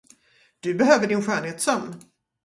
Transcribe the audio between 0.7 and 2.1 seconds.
behöver din skönhetssömn.